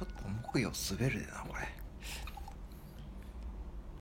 [0.00, 1.79] ちょっと重くよ滑るでなこれ。